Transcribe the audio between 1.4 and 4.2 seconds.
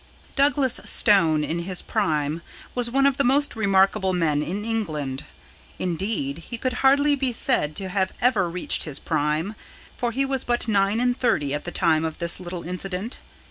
in his prime was one of the most remarkable